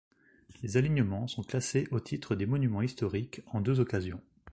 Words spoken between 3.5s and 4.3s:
deux occasions.